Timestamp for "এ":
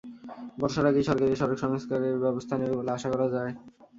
1.27-1.37